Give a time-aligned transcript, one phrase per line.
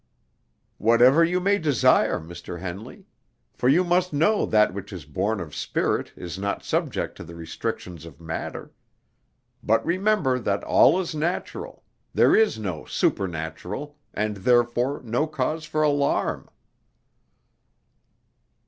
[0.79, 2.59] "Whatever you may desire, Mr.
[2.59, 3.05] Henley;
[3.53, 7.35] for you must know that which is born of spirit is not subject to the
[7.35, 8.71] restrictions of matter.
[9.61, 11.83] But remember that all is natural;
[12.15, 16.49] there is no supernatural, and therefore no cause for alarm."